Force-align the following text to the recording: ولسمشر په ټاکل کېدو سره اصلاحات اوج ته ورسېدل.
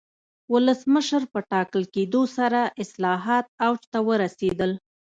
ولسمشر 0.53 1.23
په 1.33 1.39
ټاکل 1.51 1.83
کېدو 1.95 2.21
سره 2.37 2.61
اصلاحات 2.83 3.45
اوج 3.65 3.81
ته 3.91 3.99
ورسېدل. 4.07 4.71